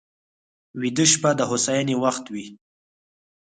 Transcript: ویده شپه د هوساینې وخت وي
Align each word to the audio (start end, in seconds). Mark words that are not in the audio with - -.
ویده 0.81 1.05
شپه 1.11 1.31
د 1.35 1.41
هوساینې 1.49 1.95
وخت 2.03 2.25
وي 2.33 2.47